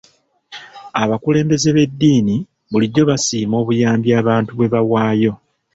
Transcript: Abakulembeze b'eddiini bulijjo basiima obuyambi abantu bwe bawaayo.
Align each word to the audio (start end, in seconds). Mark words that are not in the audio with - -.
Abakulembeze 1.03 1.69
b'eddiini 1.75 2.35
bulijjo 2.71 3.01
basiima 3.09 3.55
obuyambi 3.61 4.09
abantu 4.21 4.51
bwe 4.53 4.67
bawaayo. 4.73 5.33